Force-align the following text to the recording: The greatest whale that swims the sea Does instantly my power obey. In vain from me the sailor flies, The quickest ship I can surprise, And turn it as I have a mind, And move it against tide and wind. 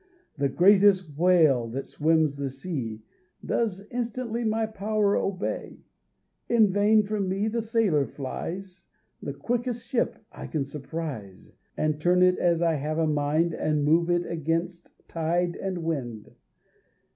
The 0.35 0.49
greatest 0.49 1.15
whale 1.15 1.67
that 1.67 1.87
swims 1.87 2.35
the 2.35 2.49
sea 2.49 3.03
Does 3.45 3.81
instantly 3.91 4.43
my 4.43 4.65
power 4.65 5.15
obey. 5.15 5.83
In 6.49 6.73
vain 6.73 7.03
from 7.03 7.29
me 7.29 7.47
the 7.47 7.61
sailor 7.61 8.07
flies, 8.07 8.87
The 9.21 9.31
quickest 9.35 9.85
ship 9.87 10.17
I 10.31 10.47
can 10.47 10.63
surprise, 10.65 11.51
And 11.77 12.01
turn 12.01 12.23
it 12.23 12.39
as 12.39 12.63
I 12.63 12.73
have 12.77 12.97
a 12.97 13.05
mind, 13.05 13.53
And 13.53 13.83
move 13.85 14.09
it 14.09 14.25
against 14.25 14.89
tide 15.07 15.55
and 15.55 15.83
wind. 15.83 16.31